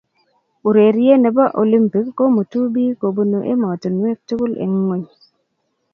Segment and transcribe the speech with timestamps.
[0.67, 5.05] Urerie ne bo olimpik komutuu biik kobunu emotinweek tugul eng ngony.